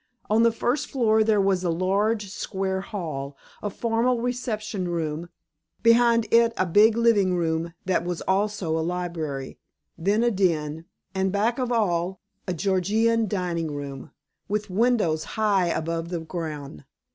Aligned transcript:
On 0.31 0.41
the 0.41 0.51
first 0.51 0.87
floor 0.89 1.23
there 1.23 1.39
was 1.39 1.63
a 1.63 1.69
large 1.69 2.31
square 2.31 2.81
hall, 2.81 3.37
a 3.61 3.69
formal 3.69 4.19
reception 4.19 4.87
room, 4.87 5.29
behind 5.83 6.25
it 6.31 6.53
a 6.57 6.65
big 6.65 6.97
living 6.97 7.35
room 7.35 7.75
that 7.85 8.03
was 8.03 8.21
also 8.21 8.75
a 8.75 8.81
library, 8.81 9.59
then 9.99 10.23
a 10.23 10.31
den, 10.31 10.85
and 11.13 11.31
back 11.31 11.59
of 11.59 11.71
all 11.71 12.19
a 12.47 12.53
Georgian 12.55 13.27
dining 13.27 13.69
room, 13.75 14.09
with 14.47 14.71
windows 14.71 15.23
high 15.37 15.67
above 15.67 16.09
the 16.09 16.21
ground. 16.21 16.83